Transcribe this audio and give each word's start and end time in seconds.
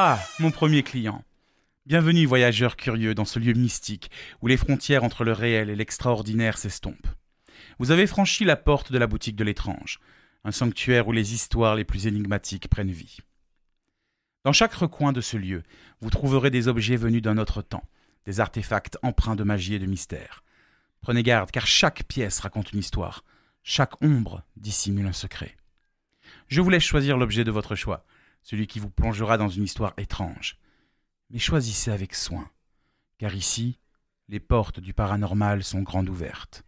Ah, 0.00 0.24
mon 0.38 0.52
premier 0.52 0.84
client. 0.84 1.24
Bienvenue, 1.84 2.24
voyageur 2.24 2.76
curieux, 2.76 3.16
dans 3.16 3.24
ce 3.24 3.40
lieu 3.40 3.52
mystique 3.52 4.12
où 4.40 4.46
les 4.46 4.56
frontières 4.56 5.02
entre 5.02 5.24
le 5.24 5.32
réel 5.32 5.70
et 5.70 5.74
l'extraordinaire 5.74 6.56
s'estompent. 6.56 7.08
Vous 7.80 7.90
avez 7.90 8.06
franchi 8.06 8.44
la 8.44 8.54
porte 8.54 8.92
de 8.92 8.98
la 8.98 9.08
boutique 9.08 9.34
de 9.34 9.42
l'étrange, 9.42 9.98
un 10.44 10.52
sanctuaire 10.52 11.08
où 11.08 11.12
les 11.12 11.34
histoires 11.34 11.74
les 11.74 11.82
plus 11.82 12.06
énigmatiques 12.06 12.68
prennent 12.68 12.92
vie. 12.92 13.18
Dans 14.44 14.52
chaque 14.52 14.74
recoin 14.74 15.12
de 15.12 15.20
ce 15.20 15.36
lieu, 15.36 15.64
vous 16.00 16.10
trouverez 16.10 16.50
des 16.50 16.68
objets 16.68 16.94
venus 16.94 17.22
d'un 17.22 17.36
autre 17.36 17.60
temps, 17.60 17.88
des 18.24 18.38
artefacts 18.38 18.98
empreints 19.02 19.34
de 19.34 19.42
magie 19.42 19.74
et 19.74 19.80
de 19.80 19.86
mystère. 19.86 20.44
Prenez 21.00 21.24
garde, 21.24 21.50
car 21.50 21.66
chaque 21.66 22.04
pièce 22.04 22.38
raconte 22.38 22.72
une 22.72 22.78
histoire, 22.78 23.24
chaque 23.64 24.00
ombre 24.00 24.44
dissimule 24.56 25.08
un 25.08 25.12
secret. 25.12 25.56
Je 26.46 26.60
vous 26.60 26.70
laisse 26.70 26.84
choisir 26.84 27.18
l'objet 27.18 27.42
de 27.42 27.50
votre 27.50 27.74
choix, 27.74 28.06
celui 28.48 28.66
qui 28.66 28.78
vous 28.78 28.88
plongera 28.88 29.36
dans 29.36 29.50
une 29.50 29.64
histoire 29.64 29.92
étrange. 29.98 30.56
Mais 31.28 31.38
choisissez 31.38 31.90
avec 31.90 32.14
soin, 32.14 32.48
car 33.18 33.34
ici, 33.34 33.78
les 34.30 34.40
portes 34.40 34.80
du 34.80 34.94
paranormal 34.94 35.62
sont 35.62 35.82
grandes 35.82 36.08
ouvertes, 36.08 36.64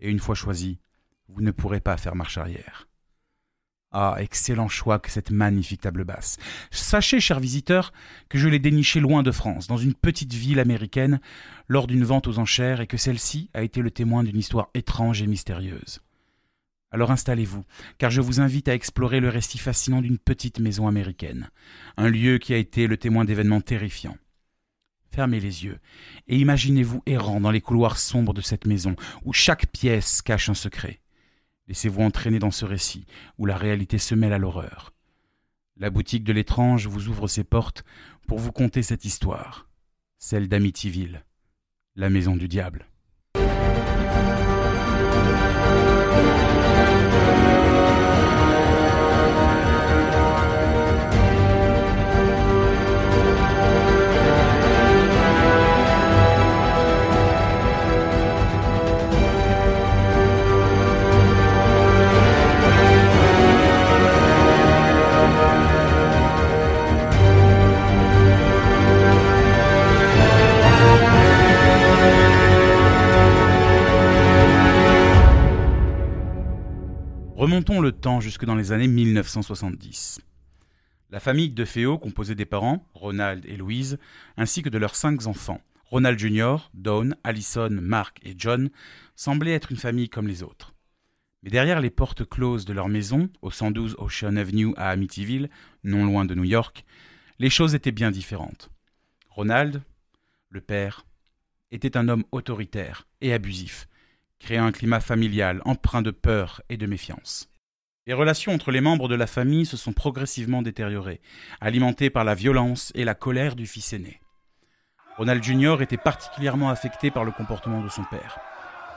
et 0.00 0.10
une 0.10 0.18
fois 0.18 0.34
choisies, 0.34 0.80
vous 1.28 1.40
ne 1.40 1.52
pourrez 1.52 1.78
pas 1.78 1.96
faire 1.96 2.16
marche 2.16 2.36
arrière. 2.36 2.88
Ah, 3.92 4.16
excellent 4.18 4.68
choix 4.68 4.98
que 4.98 5.08
cette 5.08 5.30
magnifique 5.30 5.82
table 5.82 6.02
basse. 6.02 6.36
Sachez, 6.72 7.20
chers 7.20 7.38
visiteurs, 7.38 7.92
que 8.28 8.38
je 8.38 8.48
l'ai 8.48 8.58
dénichée 8.58 8.98
loin 8.98 9.22
de 9.22 9.30
France, 9.30 9.68
dans 9.68 9.76
une 9.76 9.94
petite 9.94 10.34
ville 10.34 10.58
américaine, 10.58 11.20
lors 11.68 11.86
d'une 11.86 12.04
vente 12.04 12.26
aux 12.26 12.40
enchères, 12.40 12.80
et 12.80 12.88
que 12.88 12.96
celle-ci 12.96 13.50
a 13.54 13.62
été 13.62 13.82
le 13.82 13.92
témoin 13.92 14.24
d'une 14.24 14.38
histoire 14.38 14.68
étrange 14.74 15.22
et 15.22 15.28
mystérieuse. 15.28 16.00
Alors 16.92 17.12
installez-vous, 17.12 17.64
car 17.98 18.10
je 18.10 18.20
vous 18.20 18.40
invite 18.40 18.68
à 18.68 18.74
explorer 18.74 19.20
le 19.20 19.28
récit 19.28 19.58
fascinant 19.58 20.02
d'une 20.02 20.18
petite 20.18 20.58
maison 20.58 20.88
américaine, 20.88 21.50
un 21.96 22.08
lieu 22.08 22.38
qui 22.38 22.52
a 22.52 22.56
été 22.56 22.88
le 22.88 22.96
témoin 22.96 23.24
d'événements 23.24 23.60
terrifiants. 23.60 24.16
Fermez 25.12 25.40
les 25.40 25.64
yeux 25.64 25.78
et 26.26 26.36
imaginez-vous 26.36 27.02
errant 27.06 27.40
dans 27.40 27.50
les 27.50 27.60
couloirs 27.60 27.98
sombres 27.98 28.34
de 28.34 28.40
cette 28.40 28.66
maison, 28.66 28.96
où 29.24 29.32
chaque 29.32 29.66
pièce 29.66 30.22
cache 30.22 30.48
un 30.48 30.54
secret. 30.54 31.00
Laissez-vous 31.68 32.02
entraîner 32.02 32.40
dans 32.40 32.50
ce 32.50 32.64
récit, 32.64 33.06
où 33.38 33.46
la 33.46 33.56
réalité 33.56 33.98
se 33.98 34.16
mêle 34.16 34.32
à 34.32 34.38
l'horreur. 34.38 34.92
La 35.76 35.90
boutique 35.90 36.24
de 36.24 36.32
l'étrange 36.32 36.88
vous 36.88 37.08
ouvre 37.08 37.28
ses 37.28 37.44
portes 37.44 37.84
pour 38.26 38.38
vous 38.38 38.52
conter 38.52 38.82
cette 38.82 39.04
histoire, 39.04 39.68
celle 40.18 40.48
d'Amityville, 40.48 41.24
la 41.94 42.10
maison 42.10 42.36
du 42.36 42.48
diable. 42.48 42.86
Remontons 77.36 77.80
le 77.80 77.92
temps 77.92 78.20
jusque 78.20 78.44
dans 78.44 78.54
les 78.54 78.72
années 78.72 78.88
1970. 78.88 80.20
La 81.10 81.20
famille 81.20 81.50
de 81.50 81.64
Féo, 81.64 81.98
composée 81.98 82.34
des 82.34 82.44
parents, 82.44 82.86
Ronald 82.94 83.44
et 83.46 83.56
Louise, 83.56 83.98
ainsi 84.36 84.62
que 84.62 84.68
de 84.68 84.78
leurs 84.78 84.94
cinq 84.94 85.26
enfants, 85.26 85.60
Ronald 85.86 86.18
Jr., 86.18 86.56
Dawn, 86.74 87.16
Allison, 87.24 87.70
Mark 87.70 88.18
et 88.22 88.34
John, 88.36 88.70
semblait 89.16 89.54
être 89.54 89.72
une 89.72 89.78
famille 89.78 90.08
comme 90.08 90.28
les 90.28 90.42
autres. 90.42 90.74
Mais 91.42 91.50
derrière 91.50 91.80
les 91.80 91.90
portes 91.90 92.28
closes 92.28 92.64
de 92.64 92.72
leur 92.72 92.88
maison, 92.88 93.28
au 93.42 93.50
112 93.50 93.96
Ocean 93.98 94.36
Avenue 94.36 94.74
à 94.76 94.90
Amityville, 94.90 95.50
non 95.82 96.04
loin 96.04 96.24
de 96.24 96.34
New 96.34 96.44
York, 96.44 96.84
les 97.38 97.50
choses 97.50 97.74
étaient 97.74 97.90
bien 97.90 98.10
différentes. 98.10 98.70
Ronald, 99.30 99.82
le 100.50 100.60
père, 100.60 101.06
était 101.70 101.96
un 101.96 102.08
homme 102.08 102.24
autoritaire 102.32 103.08
et 103.20 103.32
abusif, 103.32 103.88
créant 104.40 104.64
un 104.64 104.72
climat 104.72 105.00
familial 105.00 105.62
empreint 105.64 106.02
de 106.02 106.10
peur 106.10 106.62
et 106.68 106.76
de 106.76 106.86
méfiance. 106.86 107.48
Les 108.06 108.14
relations 108.14 108.52
entre 108.52 108.72
les 108.72 108.80
membres 108.80 109.08
de 109.08 109.14
la 109.14 109.28
famille 109.28 109.66
se 109.66 109.76
sont 109.76 109.92
progressivement 109.92 110.62
détériorées, 110.62 111.20
alimentées 111.60 112.10
par 112.10 112.24
la 112.24 112.34
violence 112.34 112.90
et 112.96 113.04
la 113.04 113.14
colère 113.14 113.54
du 113.54 113.66
fils 113.66 113.92
aîné. 113.92 114.20
Ronald 115.16 115.44
Jr. 115.44 115.76
était 115.80 115.96
particulièrement 115.96 116.70
affecté 116.70 117.10
par 117.10 117.24
le 117.24 117.30
comportement 117.30 117.82
de 117.82 117.88
son 117.88 118.02
père. 118.04 118.38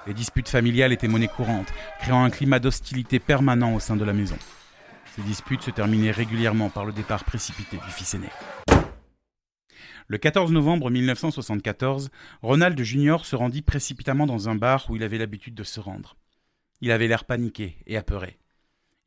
Les 0.08 0.14
disputes 0.14 0.50
familiales 0.50 0.94
étaient 0.94 1.08
monnaie 1.08 1.28
courante, 1.28 1.72
créant 2.00 2.24
un 2.24 2.30
climat 2.30 2.60
d'hostilité 2.60 3.20
permanent 3.20 3.75
au 3.75 3.80
sein 3.80 3.96
de 3.96 4.06
la 4.06 4.14
maison. 4.14 4.38
Ces 5.16 5.22
disputes 5.22 5.62
se 5.62 5.72
terminaient 5.72 6.12
régulièrement 6.12 6.70
par 6.70 6.86
le 6.86 6.94
départ 6.94 7.24
précipité 7.24 7.78
du 7.78 7.92
fils 7.92 8.16
aîné. 8.16 8.30
Le 10.08 10.18
14 10.18 10.52
novembre 10.52 10.90
1974, 10.90 12.09
Ronald 12.41 12.81
Jr. 12.81 13.18
se 13.24 13.36
rendit 13.36 13.62
précipitamment 13.62 14.25
dans 14.25 14.50
un 14.50 14.56
bar 14.56 14.90
où 14.90 14.96
il 14.96 15.03
avait 15.03 15.18
l'habitude 15.18 15.56
de 15.56 15.64
se 15.64 15.80
rendre. 15.80 16.18
Il 16.81 16.91
avait 16.91 17.08
l'air 17.08 17.25
paniqué 17.25 17.78
et 17.88 17.96
apeuré. 17.96 18.38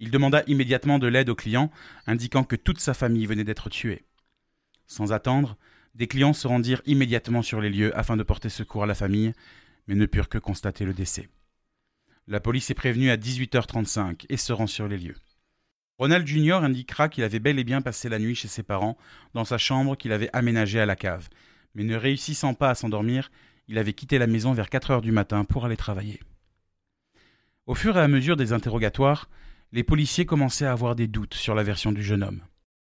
Il 0.00 0.10
demanda 0.10 0.42
immédiatement 0.46 0.98
de 0.98 1.06
l'aide 1.06 1.28
aux 1.28 1.34
clients, 1.34 1.70
indiquant 2.06 2.44
que 2.44 2.56
toute 2.56 2.80
sa 2.80 2.94
famille 2.94 3.26
venait 3.26 3.44
d'être 3.44 3.68
tuée. 3.68 4.04
Sans 4.86 5.12
attendre, 5.12 5.56
des 5.94 6.06
clients 6.06 6.32
se 6.32 6.46
rendirent 6.46 6.82
immédiatement 6.86 7.42
sur 7.42 7.60
les 7.60 7.70
lieux 7.70 7.96
afin 7.98 8.16
de 8.16 8.22
porter 8.22 8.48
secours 8.48 8.84
à 8.84 8.86
la 8.86 8.94
famille, 8.94 9.32
mais 9.86 9.94
ne 9.94 10.06
purent 10.06 10.28
que 10.28 10.38
constater 10.38 10.84
le 10.84 10.92
décès. 10.92 11.28
La 12.26 12.40
police 12.40 12.70
est 12.70 12.74
prévenue 12.74 13.10
à 13.10 13.16
18h35 13.16 14.26
et 14.28 14.36
se 14.36 14.52
rend 14.52 14.66
sur 14.66 14.88
les 14.88 14.98
lieux. 14.98 15.16
Ronald 15.98 16.26
Jr. 16.26 16.60
indiquera 16.62 17.08
qu'il 17.08 17.24
avait 17.24 17.38
bel 17.38 17.58
et 17.58 17.64
bien 17.64 17.80
passé 17.80 18.08
la 18.08 18.18
nuit 18.18 18.34
chez 18.34 18.48
ses 18.48 18.62
parents, 18.62 18.98
dans 19.32 19.44
sa 19.44 19.56
chambre 19.56 19.96
qu'il 19.96 20.12
avait 20.12 20.30
aménagée 20.34 20.80
à 20.80 20.86
la 20.86 20.96
cave. 20.96 21.28
Mais 21.74 21.84
ne 21.84 21.96
réussissant 21.96 22.54
pas 22.54 22.70
à 22.70 22.74
s'endormir, 22.74 23.30
il 23.68 23.78
avait 23.78 23.94
quitté 23.94 24.18
la 24.18 24.26
maison 24.26 24.52
vers 24.52 24.68
4 24.68 24.90
heures 24.90 25.00
du 25.00 25.12
matin 25.12 25.44
pour 25.44 25.64
aller 25.64 25.76
travailler. 25.76 26.20
Au 27.66 27.74
fur 27.74 27.96
et 27.96 28.02
à 28.02 28.08
mesure 28.08 28.36
des 28.36 28.52
interrogatoires, 28.52 29.28
les 29.72 29.82
policiers 29.82 30.26
commençaient 30.26 30.66
à 30.66 30.72
avoir 30.72 30.94
des 30.94 31.08
doutes 31.08 31.34
sur 31.34 31.54
la 31.54 31.62
version 31.62 31.92
du 31.92 32.02
jeune 32.02 32.22
homme. 32.22 32.42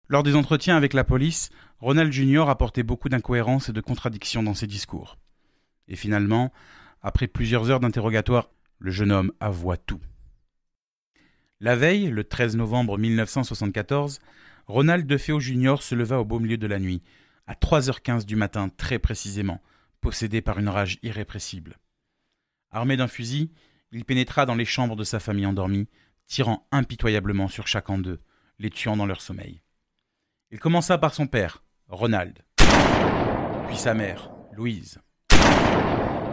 Lors 0.08 0.24
des 0.24 0.36
entretiens 0.36 0.76
avec 0.76 0.94
la 0.94 1.04
police, 1.04 1.50
Ronald 1.80 2.12
Jr. 2.12 2.50
apportait 2.50 2.84
beaucoup 2.84 3.10
d'incohérences 3.10 3.70
et 3.70 3.74
de 3.74 3.82
contradictions 3.82 4.44
dans 4.44 4.54
ses 4.54 4.68
discours. 4.68 5.18
Et 5.88 5.96
finalement, 5.96 6.52
après 7.02 7.28
plusieurs 7.28 7.70
heures 7.70 7.80
d'interrogatoire, 7.80 8.50
le 8.80 8.92
jeune 8.92 9.12
homme 9.12 9.32
avoua 9.40 9.78
tout. 9.78 10.02
La 11.62 11.78
veille, 11.78 12.10
le 12.10 12.26
13 12.26 12.58
novembre 12.58 12.98
1974, 12.98 14.20
Ronald 14.68 15.08
DeFeo 15.08 15.40
Jr. 15.40 15.76
se 15.80 15.96
leva 15.96 16.20
au 16.20 16.26
beau 16.26 16.40
milieu 16.40 16.58
de 16.58 16.68
la 16.68 16.80
nuit, 16.80 17.02
à 17.48 17.54
3h15 17.54 18.26
du 18.26 18.36
matin 18.36 18.68
très 18.76 19.00
précisément, 19.00 19.62
possédé 20.02 20.42
par 20.42 20.60
une 20.60 20.68
rage 20.68 21.00
irrépressible. 21.02 21.78
Armé 22.72 22.98
d'un 22.98 23.08
fusil, 23.08 23.52
il 23.94 24.04
pénétra 24.04 24.46
dans 24.46 24.56
les 24.56 24.66
chambres 24.66 24.98
de 24.98 25.06
sa 25.06 25.22
famille 25.22 25.46
endormie, 25.46 25.88
tirant 26.28 26.68
impitoyablement 26.74 27.48
sur 27.48 27.68
chacun 27.68 28.00
d'eux, 28.00 28.20
les 28.60 28.70
tuant 28.70 28.98
dans 28.98 29.06
leur 29.06 29.22
sommeil. 29.22 29.62
Il 30.52 30.60
commença 30.60 30.98
par 30.98 31.14
son 31.14 31.26
père, 31.26 31.64
Ronald, 31.88 32.44
puis 33.68 33.78
sa 33.78 33.94
mère, 33.94 34.30
Louise. 34.52 35.00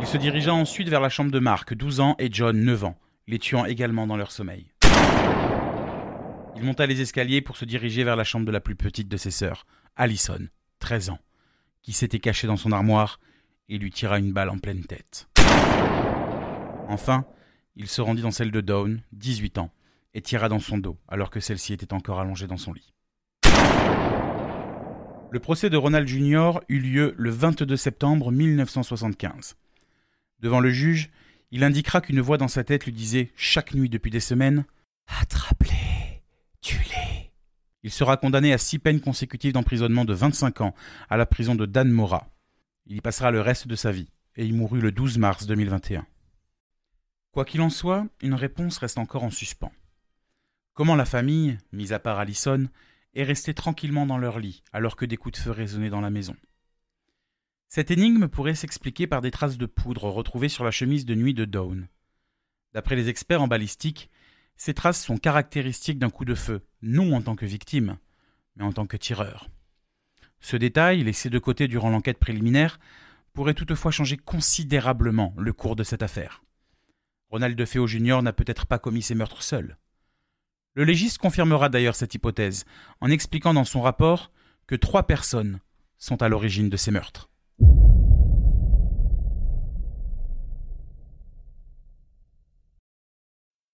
Il 0.00 0.06
se 0.08 0.16
dirigea 0.16 0.52
ensuite 0.52 0.88
vers 0.88 1.00
la 1.00 1.10
chambre 1.10 1.30
de 1.30 1.38
Mark, 1.38 1.74
12 1.74 2.00
ans, 2.00 2.16
et 2.18 2.28
John, 2.28 2.58
9 2.58 2.84
ans, 2.84 2.98
les 3.28 3.38
tuant 3.38 3.66
également 3.66 4.08
dans 4.08 4.16
leur 4.16 4.32
sommeil. 4.32 4.71
Il 6.62 6.66
monta 6.66 6.86
les 6.86 7.00
escaliers 7.00 7.40
pour 7.40 7.56
se 7.56 7.64
diriger 7.64 8.04
vers 8.04 8.14
la 8.14 8.22
chambre 8.22 8.46
de 8.46 8.52
la 8.52 8.60
plus 8.60 8.76
petite 8.76 9.08
de 9.08 9.16
ses 9.16 9.32
sœurs, 9.32 9.66
Allison, 9.96 10.46
13 10.78 11.10
ans, 11.10 11.18
qui 11.82 11.92
s'était 11.92 12.20
cachée 12.20 12.46
dans 12.46 12.56
son 12.56 12.70
armoire 12.70 13.18
et 13.68 13.78
lui 13.78 13.90
tira 13.90 14.20
une 14.20 14.32
balle 14.32 14.48
en 14.48 14.58
pleine 14.58 14.84
tête. 14.84 15.28
Enfin, 16.86 17.26
il 17.74 17.88
se 17.88 18.00
rendit 18.00 18.22
dans 18.22 18.30
celle 18.30 18.52
de 18.52 18.60
Dawn, 18.60 19.02
18 19.10 19.58
ans, 19.58 19.72
et 20.14 20.22
tira 20.22 20.48
dans 20.48 20.60
son 20.60 20.78
dos 20.78 20.96
alors 21.08 21.30
que 21.30 21.40
celle-ci 21.40 21.72
était 21.72 21.92
encore 21.92 22.20
allongée 22.20 22.46
dans 22.46 22.58
son 22.58 22.74
lit. 22.74 22.94
Le 25.32 25.40
procès 25.40 25.68
de 25.68 25.76
Ronald 25.76 26.06
Jr. 26.06 26.60
eut 26.68 26.78
lieu 26.78 27.12
le 27.16 27.30
22 27.30 27.76
septembre 27.76 28.30
1975. 28.30 29.56
Devant 30.38 30.60
le 30.60 30.70
juge, 30.70 31.10
il 31.50 31.64
indiquera 31.64 32.00
qu'une 32.00 32.20
voix 32.20 32.38
dans 32.38 32.46
sa 32.46 32.62
tête 32.62 32.84
lui 32.84 32.92
disait 32.92 33.32
chaque 33.34 33.74
nuit 33.74 33.88
depuis 33.88 34.12
des 34.12 34.20
semaines 34.20 34.64
Attrape-les, 35.20 35.61
Il 37.82 37.90
sera 37.90 38.16
condamné 38.16 38.52
à 38.52 38.58
six 38.58 38.78
peines 38.78 39.00
consécutives 39.00 39.52
d'emprisonnement 39.52 40.04
de 40.04 40.14
25 40.14 40.60
ans 40.60 40.74
à 41.10 41.16
la 41.16 41.26
prison 41.26 41.54
de 41.54 41.66
Danmora. 41.66 42.28
Il 42.86 42.96
y 42.96 43.00
passera 43.00 43.30
le 43.30 43.40
reste 43.40 43.66
de 43.66 43.74
sa 43.74 43.90
vie, 43.90 44.08
et 44.36 44.44
il 44.44 44.54
mourut 44.54 44.80
le 44.80 44.92
12 44.92 45.18
mars 45.18 45.46
2021. 45.46 46.06
Quoi 47.32 47.44
qu'il 47.44 47.60
en 47.60 47.70
soit, 47.70 48.06
une 48.20 48.34
réponse 48.34 48.78
reste 48.78 48.98
encore 48.98 49.24
en 49.24 49.30
suspens. 49.30 49.72
Comment 50.74 50.96
la 50.96 51.04
famille, 51.04 51.58
mis 51.72 51.92
à 51.92 51.98
part 51.98 52.18
Allison, 52.18 52.68
et 53.14 53.24
restaient 53.24 53.54
tranquillement 53.54 54.06
dans 54.06 54.18
leur 54.18 54.38
lit 54.38 54.62
alors 54.72 54.96
que 54.96 55.04
des 55.04 55.16
coups 55.16 55.38
de 55.38 55.42
feu 55.42 55.50
résonnaient 55.50 55.90
dans 55.90 56.00
la 56.00 56.10
maison? 56.10 56.36
Cette 57.68 57.90
énigme 57.90 58.28
pourrait 58.28 58.54
s'expliquer 58.54 59.06
par 59.06 59.22
des 59.22 59.30
traces 59.30 59.58
de 59.58 59.66
poudre 59.66 60.04
retrouvées 60.04 60.50
sur 60.50 60.62
la 60.62 60.70
chemise 60.70 61.06
de 61.06 61.14
nuit 61.14 61.34
de 61.34 61.46
Dawn. 61.46 61.88
D'après 62.74 62.96
les 62.96 63.08
experts 63.08 63.42
en 63.42 63.48
balistique, 63.48 64.10
ces 64.56 64.74
traces 64.74 65.02
sont 65.02 65.16
caractéristiques 65.16 65.98
d'un 65.98 66.10
coup 66.10 66.24
de 66.24 66.34
feu, 66.34 66.62
non 66.82 67.12
en 67.14 67.22
tant 67.22 67.34
que 67.36 67.46
victime, 67.46 67.98
mais 68.56 68.64
en 68.64 68.72
tant 68.72 68.86
que 68.86 68.96
tireur. 68.96 69.48
Ce 70.40 70.56
détail, 70.56 71.04
laissé 71.04 71.30
de 71.30 71.38
côté 71.38 71.68
durant 71.68 71.90
l'enquête 71.90 72.18
préliminaire, 72.18 72.78
pourrait 73.32 73.54
toutefois 73.54 73.90
changer 73.90 74.16
considérablement 74.16 75.34
le 75.38 75.52
cours 75.52 75.76
de 75.76 75.84
cette 75.84 76.02
affaire. 76.02 76.42
Ronald 77.30 77.56
DeFeo 77.56 77.86
Jr. 77.86 78.20
n'a 78.22 78.32
peut-être 78.32 78.66
pas 78.66 78.78
commis 78.78 79.02
ces 79.02 79.14
meurtres 79.14 79.42
seul. 79.42 79.78
Le 80.74 80.84
légiste 80.84 81.18
confirmera 81.18 81.68
d'ailleurs 81.68 81.94
cette 81.94 82.14
hypothèse 82.14 82.64
en 83.00 83.10
expliquant 83.10 83.54
dans 83.54 83.64
son 83.64 83.80
rapport 83.80 84.32
que 84.66 84.74
trois 84.74 85.06
personnes 85.06 85.60
sont 85.98 86.22
à 86.22 86.28
l'origine 86.28 86.68
de 86.68 86.76
ces 86.76 86.90
meurtres. 86.90 87.31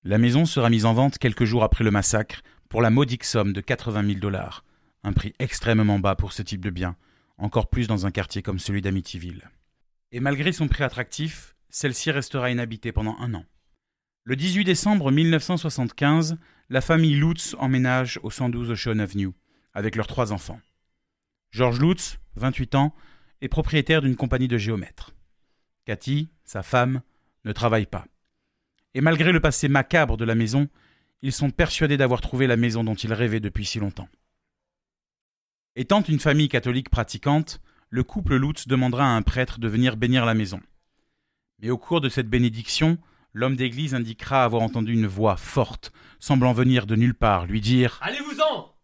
La 0.08 0.16
maison 0.16 0.46
sera 0.46 0.70
mise 0.70 0.86
en 0.86 0.94
vente 0.94 1.18
quelques 1.18 1.44
jours 1.44 1.62
après 1.62 1.84
le 1.84 1.90
massacre 1.90 2.40
pour 2.70 2.80
la 2.80 2.88
modique 2.88 3.24
somme 3.24 3.52
de 3.52 3.60
80 3.60 4.06
000 4.06 4.20
dollars, 4.20 4.64
un 5.04 5.12
prix 5.12 5.34
extrêmement 5.38 5.98
bas 5.98 6.16
pour 6.16 6.32
ce 6.32 6.40
type 6.40 6.62
de 6.62 6.70
bien, 6.70 6.96
encore 7.36 7.68
plus 7.68 7.88
dans 7.88 8.06
un 8.06 8.10
quartier 8.10 8.40
comme 8.40 8.58
celui 8.58 8.80
d'Amityville. 8.80 9.50
Et 10.10 10.20
malgré 10.20 10.52
son 10.52 10.66
prix 10.66 10.82
attractif, 10.82 11.54
celle-ci 11.68 12.10
restera 12.10 12.50
inhabitée 12.50 12.90
pendant 12.90 13.18
un 13.20 13.34
an. 13.34 13.44
Le 14.24 14.34
18 14.34 14.64
décembre 14.64 15.10
1975, 15.10 16.38
la 16.70 16.80
famille 16.80 17.16
Lutz 17.16 17.54
emménage 17.58 18.18
au 18.22 18.30
112 18.30 18.70
Ocean 18.70 19.00
Avenue, 19.00 19.32
avec 19.74 19.94
leurs 19.94 20.06
trois 20.06 20.32
enfants. 20.32 20.62
George 21.50 21.82
Lutz, 21.82 22.18
28 22.36 22.76
ans, 22.76 22.94
est 23.42 23.48
propriétaire 23.48 24.00
d'une 24.00 24.16
compagnie 24.16 24.48
de 24.48 24.56
géomètres. 24.56 25.12
Cathy, 25.84 26.30
sa 26.44 26.62
femme, 26.62 27.02
ne 27.44 27.52
travaille 27.52 27.84
pas. 27.84 28.06
Et 28.98 29.00
malgré 29.00 29.30
le 29.30 29.38
passé 29.38 29.68
macabre 29.68 30.16
de 30.16 30.24
la 30.24 30.34
maison, 30.34 30.66
ils 31.22 31.32
sont 31.32 31.50
persuadés 31.50 31.96
d'avoir 31.96 32.20
trouvé 32.20 32.48
la 32.48 32.56
maison 32.56 32.82
dont 32.82 32.96
ils 32.96 33.12
rêvaient 33.12 33.38
depuis 33.38 33.64
si 33.64 33.78
longtemps. 33.78 34.08
Étant 35.76 36.02
une 36.02 36.18
famille 36.18 36.48
catholique 36.48 36.90
pratiquante, 36.90 37.60
le 37.90 38.02
couple 38.02 38.34
Lutz 38.34 38.66
demandera 38.66 39.04
à 39.04 39.14
un 39.14 39.22
prêtre 39.22 39.60
de 39.60 39.68
venir 39.68 39.96
bénir 39.96 40.26
la 40.26 40.34
maison. 40.34 40.60
Mais 41.60 41.70
au 41.70 41.78
cours 41.78 42.00
de 42.00 42.08
cette 42.08 42.28
bénédiction, 42.28 42.98
l'homme 43.34 43.54
d'église 43.54 43.94
indiquera 43.94 44.42
avoir 44.42 44.62
entendu 44.62 44.94
une 44.94 45.06
voix 45.06 45.36
forte, 45.36 45.92
semblant 46.18 46.52
venir 46.52 46.84
de 46.84 46.96
nulle 46.96 47.14
part, 47.14 47.46
lui 47.46 47.60
dire 47.60 48.00
Allez-vous-en 48.02 48.74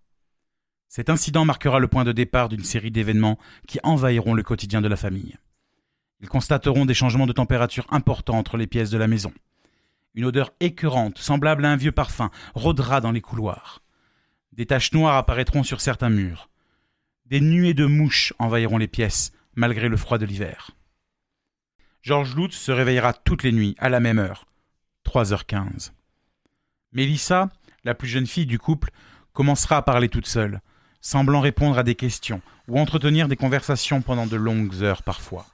Cet 0.87 1.11
incident 1.11 1.45
marquera 1.45 1.81
le 1.81 1.89
point 1.89 2.05
de 2.05 2.13
départ 2.13 2.49
d'une 2.49 2.63
série 2.63 2.93
d'événements 2.93 3.41
qui 3.67 3.81
envahiront 3.83 4.35
le 4.35 4.45
quotidien 4.45 4.81
de 4.81 4.87
la 4.87 4.97
famille. 4.97 5.37
Ils 6.21 6.29
constateront 6.29 6.87
des 6.87 6.95
changements 6.95 7.27
de 7.27 7.33
température 7.33 7.89
importants 7.91 8.39
entre 8.39 8.57
les 8.57 8.69
pièces 8.69 8.91
de 8.91 8.99
la 8.99 9.09
maison. 9.09 9.33
Une 10.15 10.25
odeur 10.25 10.53
écœurante, 10.61 11.19
semblable 11.19 11.65
à 11.65 11.71
un 11.71 11.77
vieux 11.77 11.93
parfum, 11.93 12.31
rôdera 12.55 13.01
dans 13.01 13.13
les 13.13 13.21
couloirs. 13.21 13.83
Des 14.53 14.67
taches 14.67 14.93
noires 14.93 15.17
apparaîtront 15.17 15.65
sur 15.65 15.81
certains 15.81 16.11
murs. 16.11 16.49
Des 17.27 17.41
nuées 17.41 17.75
de 17.75 17.87
mouches 17.87 18.33
envahiront 18.39 18.79
les 18.79 18.87
pièces, 18.87 19.33
malgré 19.57 19.89
le 19.89 19.97
froid 19.97 20.19
de 20.19 20.27
l'hiver. 20.27 20.71
Georges 22.03 22.37
Lutz 22.37 22.55
se 22.55 22.71
réveillera 22.71 23.13
toutes 23.13 23.43
les 23.43 23.53
nuits, 23.53 23.75
à 23.79 23.89
la 23.89 23.99
même 23.99 24.19
heure, 24.19 24.47
3h15. 25.07 25.91
Mélissa, 26.93 27.49
la 27.83 27.95
plus 27.95 28.09
jeune 28.09 28.27
fille 28.27 28.47
du 28.47 28.59
couple, 28.59 28.91
commencera 29.33 29.79
à 29.79 29.83
parler 29.83 30.09
toute 30.09 30.27
seule, 30.27 30.61
semblant 31.01 31.41
répondre 31.41 31.79
à 31.79 31.83
des 31.83 31.95
questions 31.97 32.41
ou 32.69 32.79
entretenir 32.79 33.27
des 33.27 33.37
conversations 33.37 34.01
pendant 34.01 34.27
de 34.27 34.37
longues 34.37 34.83
heures 34.83 35.03
parfois. 35.03 35.47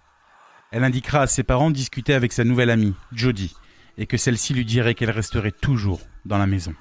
Elle 0.71 0.85
indiquera 0.85 1.23
à 1.23 1.27
ses 1.27 1.43
parents 1.43 1.71
discuter 1.71 2.15
avec 2.15 2.33
sa 2.33 2.45
nouvelle 2.45 2.71
amie, 2.71 2.95
Jodie, 3.13 3.55
et 3.99 4.07
que 4.07 4.17
celle-ci 4.17 4.55
lui 4.55 4.65
dirait 4.65 4.95
qu'elle 4.95 5.11
resterait 5.11 5.53
toujours 5.53 6.01
dans 6.25 6.39
la 6.39 6.47
maison. 6.47 6.75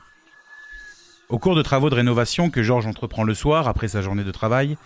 Au 1.30 1.38
cours 1.38 1.56
de 1.56 1.62
travaux 1.62 1.90
de 1.90 1.96
rénovation 1.96 2.50
que 2.50 2.64
Georges 2.64 2.88
entreprend 2.88 3.24
le 3.24 3.34
soir 3.34 3.68
après 3.68 3.88
sa 3.88 4.02
journée 4.02 4.24
de 4.24 4.32
travail, 4.32 4.78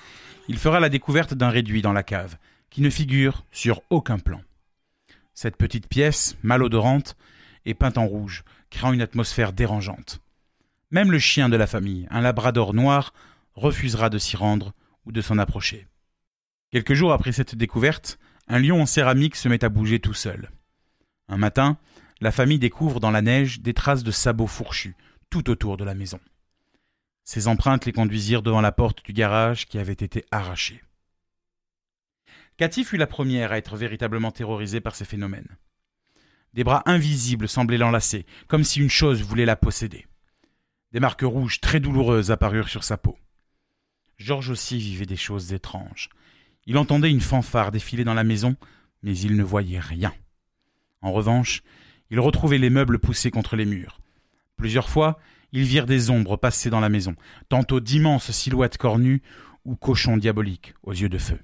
il 0.47 0.57
fera 0.57 0.79
la 0.79 0.89
découverte 0.89 1.33
d'un 1.33 1.49
réduit 1.49 1.81
dans 1.81 1.93
la 1.93 2.03
cave, 2.03 2.37
qui 2.69 2.81
ne 2.81 2.89
figure 2.89 3.45
sur 3.51 3.81
aucun 3.89 4.19
plan. 4.19 4.41
Cette 5.33 5.55
petite 5.55 5.87
pièce, 5.87 6.35
malodorante, 6.43 7.15
est 7.65 7.73
peinte 7.73 7.97
en 7.97 8.05
rouge, 8.05 8.43
créant 8.69 8.93
une 8.93 9.01
atmosphère 9.01 9.53
dérangeante. 9.53 10.19
Même 10.91 11.11
le 11.11 11.19
chien 11.19 11.49
de 11.49 11.55
la 11.55 11.65
famille, 11.65 12.07
un 12.11 12.21
labrador 12.21 12.73
noir, 12.73 13.13
refusera 13.55 14.09
de 14.09 14.17
s'y 14.17 14.35
rendre 14.35 14.73
ou 15.05 15.11
de 15.11 15.21
s'en 15.21 15.37
approcher. 15.37 15.87
Quelques 16.71 16.93
jours 16.93 17.13
après 17.13 17.31
cette 17.31 17.55
découverte, 17.55 18.19
un 18.47 18.59
lion 18.59 18.81
en 18.81 18.85
céramique 18.85 19.35
se 19.35 19.47
met 19.47 19.63
à 19.63 19.69
bouger 19.69 19.99
tout 19.99 20.13
seul. 20.13 20.51
Un 21.29 21.37
matin, 21.37 21.77
la 22.23 22.31
famille 22.31 22.57
découvre 22.57 23.01
dans 23.01 23.11
la 23.11 23.21
neige 23.21 23.59
des 23.59 23.73
traces 23.73 24.03
de 24.03 24.11
sabots 24.11 24.47
fourchus 24.47 24.95
tout 25.29 25.49
autour 25.49 25.75
de 25.75 25.83
la 25.83 25.93
maison. 25.93 26.21
Ces 27.25 27.49
empreintes 27.49 27.85
les 27.85 27.91
conduisirent 27.91 28.41
devant 28.41 28.61
la 28.61 28.71
porte 28.71 29.03
du 29.03 29.11
garage 29.11 29.65
qui 29.65 29.77
avait 29.77 29.91
été 29.91 30.23
arrachée. 30.31 30.81
Cathy 32.55 32.85
fut 32.85 32.95
la 32.95 33.07
première 33.07 33.51
à 33.51 33.57
être 33.57 33.75
véritablement 33.75 34.31
terrorisée 34.31 34.79
par 34.79 34.95
ces 34.95 35.03
phénomènes. 35.03 35.57
Des 36.53 36.63
bras 36.63 36.83
invisibles 36.85 37.49
semblaient 37.49 37.77
l'enlacer, 37.77 38.25
comme 38.47 38.63
si 38.63 38.79
une 38.79 38.89
chose 38.89 39.21
voulait 39.21 39.45
la 39.45 39.57
posséder. 39.57 40.07
Des 40.93 41.01
marques 41.01 41.23
rouges 41.23 41.59
très 41.59 41.81
douloureuses 41.81 42.31
apparurent 42.31 42.69
sur 42.69 42.85
sa 42.85 42.97
peau. 42.97 43.17
Georges 44.17 44.51
aussi 44.51 44.77
vivait 44.77 45.05
des 45.05 45.17
choses 45.17 45.51
étranges. 45.51 46.07
Il 46.67 46.77
entendait 46.77 47.11
une 47.11 47.19
fanfare 47.19 47.71
défiler 47.71 48.05
dans 48.05 48.13
la 48.13 48.23
maison, 48.23 48.55
mais 49.01 49.17
il 49.17 49.35
ne 49.35 49.43
voyait 49.43 49.81
rien. 49.81 50.13
En 51.01 51.11
revanche, 51.11 51.63
il 52.09 52.19
retrouvait 52.19 52.57
les 52.57 52.69
meubles 52.69 53.00
poussés 53.00 53.31
contre 53.31 53.55
les 53.55 53.65
murs. 53.65 54.00
Plusieurs 54.55 54.89
fois, 54.89 55.19
ils 55.51 55.63
virent 55.63 55.85
des 55.85 56.09
ombres 56.09 56.38
passer 56.38 56.69
dans 56.69 56.79
la 56.79 56.89
maison, 56.89 57.15
tantôt 57.50 57.79
d'immenses 57.79 58.31
silhouettes 58.31 58.77
cornues 58.77 59.21
ou 59.65 59.75
cochons 59.75 60.17
diaboliques 60.17 60.73
aux 60.83 60.94
yeux 60.94 61.09
de 61.09 61.17
feu. 61.17 61.39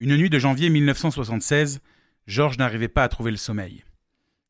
Une 0.00 0.16
nuit 0.16 0.30
de 0.30 0.38
janvier 0.38 0.70
1976, 0.70 1.80
Georges 2.26 2.58
n'arrivait 2.58 2.88
pas 2.88 3.04
à 3.04 3.08
trouver 3.08 3.30
le 3.30 3.36
sommeil. 3.36 3.84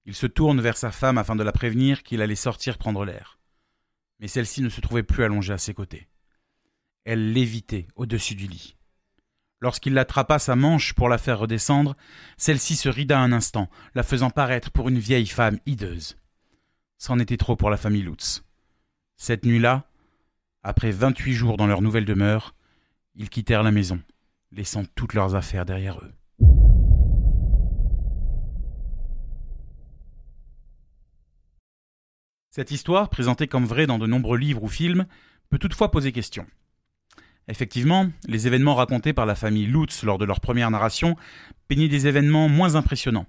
Il 0.07 0.15
se 0.15 0.27
tourne 0.27 0.61
vers 0.61 0.77
sa 0.77 0.91
femme 0.91 1.19
afin 1.19 1.37
de 1.37 1.43
la 1.43 1.53
prévenir 1.53 2.03
qu'il 2.03 2.23
allait 2.23 2.35
sortir 2.35 2.79
prendre 2.79 3.05
l'air. 3.05 3.39
Mais 4.21 4.29
celle-ci 4.29 4.63
ne 4.63 4.69
se 4.69 4.81
trouvait 4.81 5.03
plus 5.03 5.25
allongée 5.25 5.53
à 5.53 5.59
ses 5.59 5.75
côtés. 5.75 6.09
Elle 7.05 7.33
lévitait 7.33 7.89
au-dessus 7.97 8.35
du 8.35 8.47
lit. 8.47 8.77
Lorsqu'il 9.61 9.95
l'attrapa 9.95 10.39
sa 10.39 10.57
manche 10.57 10.93
pour 10.93 11.09
la 11.09 11.19
faire 11.19 11.39
redescendre, 11.39 11.97
celle-ci 12.37 12.77
se 12.77 12.89
rida 12.89 13.19
un 13.19 13.33
instant, 13.33 13.71
la 13.95 14.03
faisant 14.03 14.31
paraître 14.31 14.71
pour 14.71 14.89
une 14.89 14.99
vieille 14.99 15.27
femme 15.27 15.59
hideuse. 15.67 16.17
C'en 16.99 17.19
était 17.19 17.37
trop 17.37 17.57
pour 17.57 17.71
la 17.71 17.77
famille 17.77 18.03
Lutz. 18.03 18.45
Cette 19.17 19.45
nuit-là, 19.45 19.85
après 20.63 20.91
vingt-huit 20.91 21.35
jours 21.35 21.57
dans 21.57 21.67
leur 21.67 21.83
nouvelle 21.83 22.05
demeure, 22.05 22.55
ils 23.15 23.31
quittèrent 23.31 23.63
la 23.63 23.71
maison 23.71 24.01
laissant 24.55 24.85
toutes 24.95 25.15
leurs 25.15 25.35
affaires 25.35 25.65
derrière 25.65 25.99
eux. 25.99 26.13
Cette 32.51 32.71
histoire, 32.71 33.09
présentée 33.11 33.49
comme 33.49 33.67
vraie 33.67 33.87
dans 33.87 33.99
de 33.99 34.07
nombreux 34.07 34.39
livres 34.39 34.63
ou 34.63 34.69
films, 34.69 35.07
peut 35.51 35.59
toutefois 35.59 35.91
poser 35.91 36.13
question. 36.13 36.47
Effectivement, 37.49 38.11
les 38.27 38.47
événements 38.47 38.75
racontés 38.75 39.13
par 39.13 39.27
la 39.27 39.35
famille 39.35 39.67
Lutz 39.67 40.03
lors 40.03 40.19
de 40.19 40.25
leur 40.25 40.41
première 40.41 40.71
narration 40.71 41.17
peignaient 41.69 41.89
des 41.89 42.07
événements 42.07 42.49
moins 42.49 42.75
impressionnants, 42.75 43.27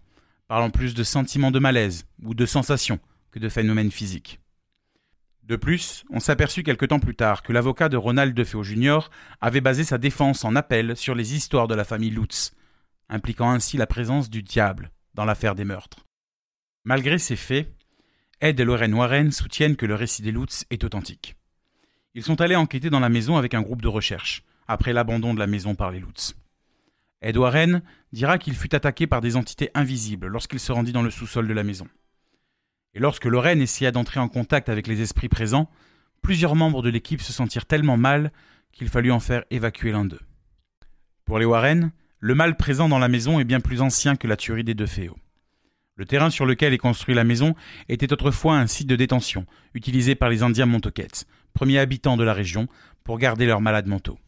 parlant 0.48 0.69
plus 0.69 0.93
de 0.93 1.03
sentiments 1.03 1.51
de 1.51 1.60
malaise 1.60 2.05
ou 2.24 2.34
de 2.34 2.45
sensations 2.45 3.00
que 3.31 3.39
de 3.39 3.50
phénomènes 3.50 3.91
physiques. 3.91 4.39
De 5.43 5.57
plus, 5.57 6.05
on 6.10 6.19
s'aperçut 6.19 6.63
quelque 6.63 6.86
temps 6.86 7.00
plus 7.00 7.15
tard 7.15 7.43
que 7.43 7.53
l'avocat 7.53 7.88
de 7.88 7.98
Ronald 7.98 8.34
DeFeo 8.34 8.63
Jr. 8.63 9.10
avait 9.41 9.62
basé 9.62 9.84
sa 9.84 10.00
défense 10.00 10.43
en 10.43 10.55
appel 10.55 10.98
sur 10.98 11.13
les 11.13 11.36
histoires 11.36 11.67
de 11.67 11.75
la 11.75 11.84
famille 11.84 12.10
Lutz, 12.10 12.51
impliquant 13.10 13.51
ainsi 13.51 13.77
la 13.77 13.86
présence 13.86 14.29
du 14.29 14.41
diable 14.41 14.91
dans 15.13 15.25
l'affaire 15.25 15.53
des 15.53 15.65
meurtres. 15.65 16.05
Malgré 16.84 17.19
ces 17.19 17.36
faits, 17.36 17.72
Ed 18.41 18.60
et 18.60 18.65
Lorraine 18.65 18.93
Warren 18.93 19.31
soutiennent 19.31 19.75
que 19.75 19.86
le 19.86 19.95
récit 19.95 20.24
des 20.24 20.31
Lutz 20.31 20.65
est 20.72 20.84
authentique. 20.84 21.36
Ils 22.15 22.24
sont 22.24 22.39
allés 22.39 22.55
enquêter 22.55 22.89
dans 22.89 23.01
la 23.01 23.10
maison 23.10 23.36
avec 23.36 23.53
un 23.53 23.62
groupe 23.62 23.81
de 23.81 23.89
recherche, 23.89 24.41
après 24.69 24.93
l'abandon 24.93 25.34
de 25.34 25.39
la 25.39 25.48
maison 25.48 25.75
par 25.75 25.91
les 25.91 26.00
Lutz. 26.00 26.34
Ed 27.22 27.36
Warren 27.36 27.81
dira 28.13 28.38
qu'il 28.38 28.55
fut 28.55 28.74
attaqué 28.74 29.05
par 29.05 29.19
des 29.19 29.36
entités 29.36 29.69
invisibles 29.74 30.27
lorsqu'il 30.27 30.62
se 30.62 30.72
rendit 30.72 30.93
dans 30.93 31.01
le 31.01 31.10
sous-sol 31.10 31.45
de 31.45 31.53
la 31.53 31.63
maison. 31.63 31.88
Et 32.93 33.00
lorsque 33.00 33.25
Lorraine 33.25 33.62
essaya 33.62 33.91
d'entrer 33.91 34.22
en 34.22 34.29
contact 34.29 34.69
avec 34.69 34.88
les 34.88 35.01
esprits 35.01 35.27
présents, 35.27 35.69
plusieurs 36.22 36.55
membres 36.55 36.81
de 36.81 36.89
l'équipe 36.89 37.22
se 37.22 37.34
sentirent 37.34 37.65
tellement 37.65 37.98
mal 37.98 38.31
qu'il 38.72 38.88
fallut 38.88 39.12
en 39.12 39.19
faire 39.19 39.43
évacuer 39.51 39.91
l'un 39.91 40.05
d'eux. 40.05 40.22
Pour 41.25 41.38
les 41.38 41.45
Warren, 41.45 41.91
le 42.19 42.36
mal 42.36 42.55
présent 42.55 42.88
dans 42.88 43.00
la 43.00 43.10
maison 43.10 43.41
est 43.41 43.45
bien 43.45 43.60
plus 43.60 43.81
ancien 43.81 44.15
que 44.15 44.27
la 44.27 44.38
tuerie 44.38 44.63
des 44.63 44.74
deux 44.74 44.86
féaux. 44.86 45.17
Le 45.98 46.05
terrain 46.05 46.29
sur 46.29 46.45
lequel 46.45 46.74
est 46.74 46.77
construite 46.77 47.17
la 47.17 47.25
maison 47.25 47.55
était 47.89 48.13
autrefois 48.13 48.57
un 48.57 48.67
site 48.67 48.88
de 48.88 48.95
détention, 48.95 49.45
utilisé 49.74 50.15
par 50.15 50.29
les 50.29 50.43
Indiens 50.43 50.65
Montoquettes, 50.65 51.25
premiers 51.55 51.79
habitants 51.79 52.17
de 52.17 52.24
la 52.24 52.33
région, 52.33 52.67
pour 53.03 53.17
garder 53.17 53.47
leurs 53.47 53.62
malades 53.62 53.88
mentaux. 53.88 54.19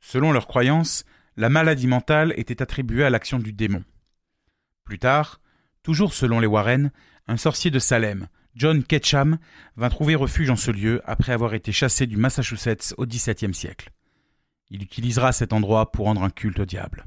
Selon 0.00 0.30
leurs 0.30 0.46
croyances, 0.46 1.04
la 1.36 1.48
maladie 1.48 1.86
mentale 1.86 2.32
était 2.36 2.62
attribuée 2.62 3.04
à 3.04 3.10
l'action 3.10 3.38
du 3.38 3.52
démon. 3.52 3.82
Plus 4.84 4.98
tard, 4.98 5.40
toujours 5.82 6.12
selon 6.12 6.38
les 6.38 6.46
Warren, 6.46 6.92
un 7.26 7.36
sorcier 7.36 7.70
de 7.70 7.78
Salem, 7.78 8.28
John 8.54 8.82
Ketcham, 8.84 9.38
vint 9.76 9.88
trouver 9.88 10.14
refuge 10.14 10.50
en 10.50 10.56
ce 10.56 10.70
lieu 10.70 11.00
après 11.04 11.32
avoir 11.32 11.54
été 11.54 11.72
chassé 11.72 12.06
du 12.06 12.16
Massachusetts 12.16 12.94
au 12.96 13.06
XVIIe 13.06 13.54
siècle. 13.54 13.90
Il 14.70 14.82
utilisera 14.82 15.32
cet 15.32 15.52
endroit 15.52 15.92
pour 15.92 16.06
rendre 16.06 16.22
un 16.22 16.30
culte 16.30 16.60
au 16.60 16.66
diable. 16.66 17.06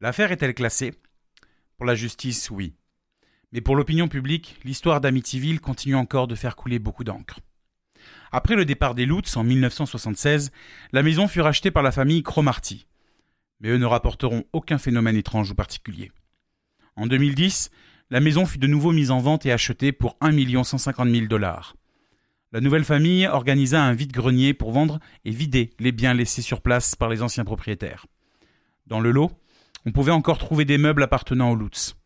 L'affaire 0.00 0.32
est-elle 0.32 0.54
classée? 0.54 0.94
Pour 1.76 1.84
la 1.84 1.94
justice, 1.94 2.50
oui. 2.50 2.74
Mais 3.52 3.60
pour 3.60 3.74
l'opinion 3.74 4.08
publique, 4.08 4.58
l'histoire 4.64 5.00
d'Amityville 5.00 5.60
continue 5.60 5.96
encore 5.96 6.28
de 6.28 6.34
faire 6.34 6.56
couler 6.56 6.78
beaucoup 6.78 7.04
d'encre. 7.04 7.40
Après 8.32 8.54
le 8.54 8.64
départ 8.64 8.94
des 8.94 9.06
Lutz 9.06 9.36
en 9.36 9.42
1976, 9.42 10.52
la 10.92 11.02
maison 11.02 11.26
fut 11.26 11.40
rachetée 11.40 11.72
par 11.72 11.82
la 11.82 11.90
famille 11.90 12.22
Cromarty. 12.22 12.86
Mais 13.60 13.70
eux 13.70 13.78
ne 13.78 13.86
rapporteront 13.86 14.44
aucun 14.52 14.78
phénomène 14.78 15.16
étrange 15.16 15.50
ou 15.50 15.54
particulier. 15.54 16.12
En 16.96 17.06
2010, 17.06 17.70
la 18.10 18.20
maison 18.20 18.46
fut 18.46 18.58
de 18.58 18.66
nouveau 18.66 18.92
mise 18.92 19.10
en 19.10 19.18
vente 19.18 19.46
et 19.46 19.52
achetée 19.52 19.92
pour 19.92 20.16
1 20.20 20.62
150 20.62 21.08
000 21.08 21.26
dollars. 21.26 21.76
La 22.52 22.60
nouvelle 22.60 22.84
famille 22.84 23.26
organisa 23.26 23.82
un 23.82 23.94
vide-grenier 23.94 24.54
pour 24.54 24.72
vendre 24.72 24.98
et 25.24 25.30
vider 25.30 25.70
les 25.78 25.92
biens 25.92 26.14
laissés 26.14 26.42
sur 26.42 26.62
place 26.62 26.96
par 26.96 27.08
les 27.08 27.22
anciens 27.22 27.44
propriétaires. 27.44 28.06
Dans 28.86 29.00
le 29.00 29.12
lot, 29.12 29.30
on 29.86 29.92
pouvait 29.92 30.10
encore 30.12 30.38
trouver 30.38 30.64
des 30.64 30.78
meubles 30.78 31.02
appartenant 31.02 31.52
aux 31.52 31.56
Lutz. 31.56 31.99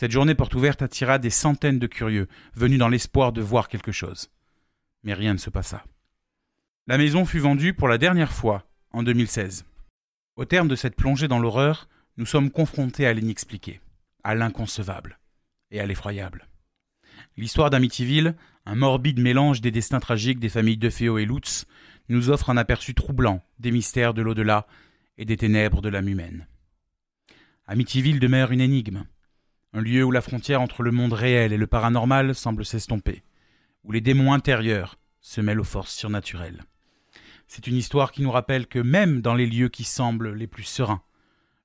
Cette 0.00 0.12
journée 0.12 0.34
porte 0.34 0.54
ouverte 0.54 0.80
attira 0.80 1.18
des 1.18 1.28
centaines 1.28 1.78
de 1.78 1.86
curieux, 1.86 2.26
venus 2.54 2.78
dans 2.78 2.88
l'espoir 2.88 3.32
de 3.32 3.42
voir 3.42 3.68
quelque 3.68 3.92
chose. 3.92 4.30
Mais 5.02 5.12
rien 5.12 5.34
ne 5.34 5.38
se 5.38 5.50
passa. 5.50 5.84
La 6.86 6.96
maison 6.96 7.26
fut 7.26 7.38
vendue 7.38 7.74
pour 7.74 7.86
la 7.86 7.98
dernière 7.98 8.32
fois, 8.32 8.66
en 8.92 9.02
2016. 9.02 9.66
Au 10.36 10.46
terme 10.46 10.68
de 10.68 10.74
cette 10.74 10.96
plongée 10.96 11.28
dans 11.28 11.38
l'horreur, 11.38 11.86
nous 12.16 12.24
sommes 12.24 12.50
confrontés 12.50 13.06
à 13.06 13.12
l'inexpliqué, 13.12 13.82
à 14.24 14.34
l'inconcevable 14.34 15.18
et 15.70 15.80
à 15.80 15.86
l'effroyable. 15.86 16.48
L'histoire 17.36 17.68
d'Amityville, 17.68 18.36
un 18.64 18.76
morbide 18.76 19.20
mélange 19.20 19.60
des 19.60 19.70
destins 19.70 20.00
tragiques 20.00 20.40
des 20.40 20.48
familles 20.48 20.78
DeFeo 20.78 21.18
et 21.18 21.26
Lutz, 21.26 21.66
nous 22.08 22.30
offre 22.30 22.48
un 22.48 22.56
aperçu 22.56 22.94
troublant 22.94 23.44
des 23.58 23.70
mystères 23.70 24.14
de 24.14 24.22
l'au-delà 24.22 24.66
et 25.18 25.26
des 25.26 25.36
ténèbres 25.36 25.82
de 25.82 25.90
l'âme 25.90 26.08
humaine. 26.08 26.46
Amityville 27.66 28.18
demeure 28.18 28.50
une 28.50 28.62
énigme, 28.62 29.04
un 29.72 29.80
lieu 29.80 30.04
où 30.04 30.10
la 30.10 30.20
frontière 30.20 30.60
entre 30.60 30.82
le 30.82 30.90
monde 30.90 31.12
réel 31.12 31.52
et 31.52 31.56
le 31.56 31.66
paranormal 31.66 32.34
semble 32.34 32.64
s'estomper, 32.64 33.22
où 33.84 33.92
les 33.92 34.00
démons 34.00 34.32
intérieurs 34.32 34.98
se 35.20 35.40
mêlent 35.40 35.60
aux 35.60 35.64
forces 35.64 35.94
surnaturelles. 35.94 36.64
C'est 37.46 37.66
une 37.66 37.76
histoire 37.76 38.12
qui 38.12 38.22
nous 38.22 38.30
rappelle 38.30 38.66
que 38.66 38.78
même 38.78 39.20
dans 39.20 39.34
les 39.34 39.46
lieux 39.46 39.68
qui 39.68 39.84
semblent 39.84 40.34
les 40.34 40.46
plus 40.46 40.64
sereins, 40.64 41.02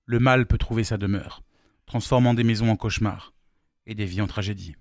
le 0.06 0.20
mal 0.20 0.46
peut 0.46 0.58
trouver 0.58 0.84
sa 0.84 0.98
demeure, 0.98 1.42
transformant 1.86 2.34
des 2.34 2.44
maisons 2.44 2.70
en 2.70 2.76
cauchemars 2.76 3.34
et 3.88 3.96
des 3.96 4.06
vies 4.06 4.22
en 4.22 4.28
tragédies. 4.28 4.76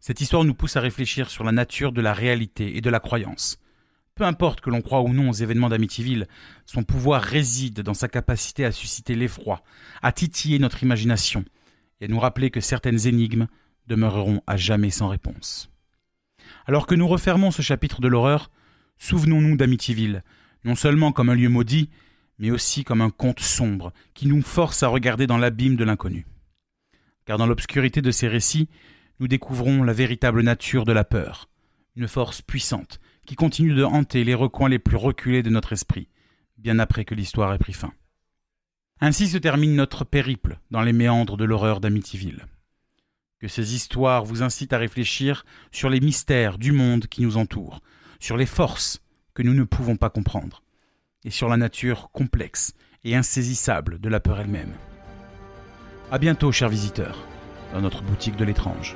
Cette 0.00 0.20
histoire 0.20 0.44
nous 0.44 0.54
pousse 0.54 0.76
à 0.76 0.80
réfléchir 0.80 1.30
sur 1.30 1.44
la 1.44 1.52
nature 1.52 1.92
de 1.92 2.00
la 2.00 2.12
réalité 2.12 2.76
et 2.76 2.80
de 2.80 2.90
la 2.90 3.00
croyance, 3.00 3.58
peu 4.14 4.24
importe 4.24 4.60
que 4.60 4.70
l'on 4.70 4.82
croit 4.82 5.02
ou 5.02 5.12
non 5.12 5.30
aux 5.30 5.34
événements 5.34 5.68
d'Amityville, 5.68 6.28
son 6.66 6.82
pouvoir 6.82 7.22
réside 7.22 7.80
dans 7.80 7.94
sa 7.94 8.08
capacité 8.08 8.64
à 8.64 8.72
susciter 8.72 9.14
l'effroi, 9.14 9.62
à 10.02 10.12
titiller 10.12 10.58
notre 10.58 10.82
imagination 10.82 11.44
et 12.02 12.08
nous 12.08 12.18
rappeler 12.18 12.50
que 12.50 12.60
certaines 12.60 13.06
énigmes 13.06 13.46
demeureront 13.86 14.42
à 14.48 14.56
jamais 14.56 14.90
sans 14.90 15.08
réponse. 15.08 15.70
Alors 16.66 16.86
que 16.86 16.96
nous 16.96 17.06
refermons 17.06 17.52
ce 17.52 17.62
chapitre 17.62 18.00
de 18.00 18.08
l'horreur, 18.08 18.50
souvenons-nous 18.98 19.56
d'Amityville, 19.56 20.24
non 20.64 20.74
seulement 20.74 21.12
comme 21.12 21.30
un 21.30 21.34
lieu 21.34 21.48
maudit, 21.48 21.90
mais 22.38 22.50
aussi 22.50 22.82
comme 22.82 23.00
un 23.00 23.10
conte 23.10 23.40
sombre 23.40 23.92
qui 24.14 24.26
nous 24.26 24.42
force 24.42 24.82
à 24.82 24.88
regarder 24.88 25.28
dans 25.28 25.38
l'abîme 25.38 25.76
de 25.76 25.84
l'inconnu. 25.84 26.26
Car 27.24 27.38
dans 27.38 27.46
l'obscurité 27.46 28.02
de 28.02 28.10
ces 28.10 28.26
récits, 28.26 28.68
nous 29.20 29.28
découvrons 29.28 29.84
la 29.84 29.92
véritable 29.92 30.42
nature 30.42 30.84
de 30.84 30.92
la 30.92 31.04
peur, 31.04 31.48
une 31.94 32.08
force 32.08 32.42
puissante 32.42 32.98
qui 33.26 33.36
continue 33.36 33.74
de 33.74 33.84
hanter 33.84 34.24
les 34.24 34.34
recoins 34.34 34.68
les 34.68 34.80
plus 34.80 34.96
reculés 34.96 35.44
de 35.44 35.50
notre 35.50 35.72
esprit, 35.72 36.08
bien 36.58 36.80
après 36.80 37.04
que 37.04 37.14
l'histoire 37.14 37.54
ait 37.54 37.58
pris 37.58 37.74
fin. 37.74 37.92
Ainsi 39.04 39.26
se 39.26 39.36
termine 39.36 39.74
notre 39.74 40.04
périple 40.04 40.60
dans 40.70 40.80
les 40.80 40.92
méandres 40.92 41.36
de 41.36 41.44
l'horreur 41.44 41.80
d'Amityville. 41.80 42.46
Que 43.40 43.48
ces 43.48 43.74
histoires 43.74 44.24
vous 44.24 44.44
incitent 44.44 44.74
à 44.74 44.78
réfléchir 44.78 45.44
sur 45.72 45.90
les 45.90 45.98
mystères 45.98 46.56
du 46.56 46.70
monde 46.70 47.08
qui 47.08 47.22
nous 47.22 47.36
entoure, 47.36 47.80
sur 48.20 48.36
les 48.36 48.46
forces 48.46 49.02
que 49.34 49.42
nous 49.42 49.54
ne 49.54 49.64
pouvons 49.64 49.96
pas 49.96 50.08
comprendre, 50.08 50.62
et 51.24 51.32
sur 51.32 51.48
la 51.48 51.56
nature 51.56 52.10
complexe 52.12 52.74
et 53.02 53.16
insaisissable 53.16 53.98
de 53.98 54.08
la 54.08 54.20
peur 54.20 54.38
elle-même. 54.38 54.72
À 56.12 56.18
bientôt, 56.18 56.52
chers 56.52 56.68
visiteurs, 56.68 57.26
dans 57.72 57.80
notre 57.80 58.02
boutique 58.02 58.36
de 58.36 58.44
l'étrange. 58.44 58.94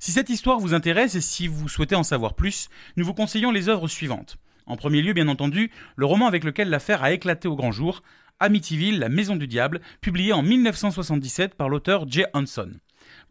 Si 0.00 0.12
cette 0.12 0.30
histoire 0.30 0.60
vous 0.60 0.74
intéresse 0.74 1.16
et 1.16 1.20
si 1.20 1.48
vous 1.48 1.68
souhaitez 1.68 1.96
en 1.96 2.04
savoir 2.04 2.34
plus, 2.34 2.68
nous 2.96 3.04
vous 3.04 3.14
conseillons 3.14 3.50
les 3.50 3.68
œuvres 3.68 3.88
suivantes. 3.88 4.36
En 4.66 4.76
premier 4.76 5.02
lieu, 5.02 5.12
bien 5.12 5.26
entendu, 5.26 5.72
le 5.96 6.06
roman 6.06 6.28
avec 6.28 6.44
lequel 6.44 6.70
l'affaire 6.70 7.02
a 7.02 7.10
éclaté 7.10 7.48
au 7.48 7.56
grand 7.56 7.72
jour, 7.72 8.02
Amityville, 8.38 9.00
la 9.00 9.08
maison 9.08 9.34
du 9.34 9.48
diable, 9.48 9.80
publié 10.00 10.32
en 10.32 10.42
1977 10.42 11.54
par 11.56 11.68
l'auteur 11.68 12.08
Jay 12.08 12.26
Hanson. 12.32 12.70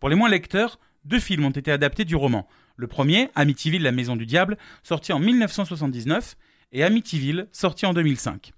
Pour 0.02 0.10
les 0.10 0.16
moins 0.16 0.30
lecteurs, 0.30 0.80
deux 1.06 1.20
films 1.20 1.46
ont 1.46 1.52
été 1.52 1.72
adaptés 1.72 2.04
du 2.04 2.18
roman. 2.18 2.48
Le 2.76 2.88
premier, 2.88 3.30
Amityville, 3.36 3.84
la 3.84 3.94
maison 3.94 4.18
du 4.18 4.26
diable, 4.26 4.58
sorti 4.84 5.14
en 5.14 5.20
1979, 5.20 6.36
et 6.74 6.84
Amityville, 6.84 7.48
sorti 7.54 7.86
en 7.86 7.94
2005. 7.94 8.52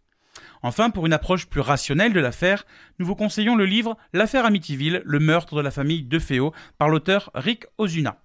Enfin, 0.62 0.90
pour 0.90 1.06
une 1.06 1.14
approche 1.14 1.48
plus 1.48 1.62
rationnelle 1.62 2.14
de 2.14 2.20
l'affaire, 2.20 2.66
nous 3.00 3.06
vous 3.06 3.16
conseillons 3.16 3.56
le 3.56 3.66
livre 3.66 3.98
L'affaire 4.14 4.46
Amityville, 4.46 5.02
le 5.06 5.20
meurtre 5.20 5.56
de 5.56 5.62
la 5.62 5.72
famille 5.72 6.04
DeFeo 6.04 6.54
par 6.78 6.90
l'auteur 6.90 7.32
Rick 7.34 7.66
Ozuna. 7.78 8.22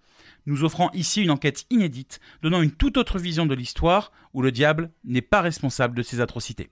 Nous 0.47 0.64
offrant 0.64 0.90
ici 0.92 1.23
une 1.23 1.30
enquête 1.30 1.64
inédite, 1.71 2.21
donnant 2.42 2.62
une 2.62 2.73
toute 2.73 2.97
autre 2.97 3.18
vision 3.18 3.47
de 3.47 3.54
l'histoire 3.54 4.12
où 4.35 4.42
le 4.42 4.52
diable 4.52 4.90
n'est 5.04 5.23
pas 5.23 5.40
responsable 5.40 5.97
de 5.97 6.02
ses 6.02 6.21
atrocités. 6.21 6.71